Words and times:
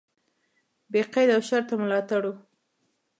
بې 0.91 1.01
قید 1.13 1.29
او 1.35 1.41
شرطه 1.49 1.75
ملاتړ 1.81 2.21
و. 2.29 2.33